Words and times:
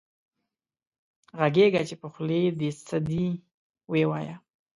غږېږه 1.39 1.81
چې 1.89 1.95
په 2.01 2.07
خولې 2.13 2.41
دې 2.59 2.69
څه 2.87 2.97
دي 3.09 3.25
وې 3.91 4.03
وايه 4.09 4.35